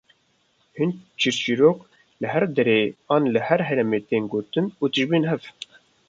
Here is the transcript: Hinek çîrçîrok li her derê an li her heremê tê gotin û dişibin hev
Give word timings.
Hinek 0.77 0.97
çîrçîrok 1.19 1.79
li 2.19 2.27
her 2.33 2.43
derê 2.55 2.81
an 3.15 3.23
li 3.33 3.39
her 3.47 3.61
heremê 3.67 3.99
tê 4.07 4.17
gotin 4.31 4.65
û 4.81 4.83
dişibin 4.91 5.23
hev 5.29 5.41